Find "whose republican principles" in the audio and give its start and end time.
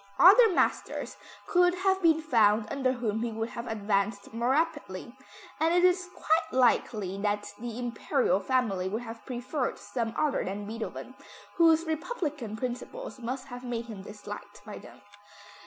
11.57-13.19